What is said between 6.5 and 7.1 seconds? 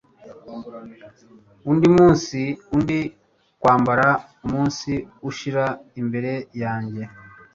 yanjye